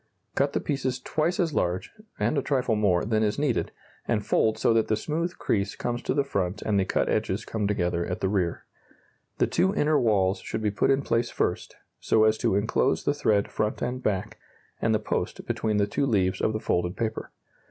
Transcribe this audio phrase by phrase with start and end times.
[0.33, 3.71] Cut the pieces twice as large (and a trifle more) than is needed,
[4.07, 7.45] and fold so that the smooth crease comes to the front and the cut edges
[7.45, 8.65] come together at the rear.
[9.37, 13.13] The two inner walls should be put in place first, so as to enclose the
[13.13, 14.39] thread front and back,
[14.81, 17.29] and the post, between the two leaves of the folded paper.